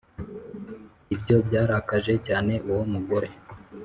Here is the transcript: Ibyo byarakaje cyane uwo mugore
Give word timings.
Ibyo 1.13 1.35
byarakaje 1.47 2.13
cyane 2.27 2.53
uwo 2.69 2.83
mugore 2.93 3.29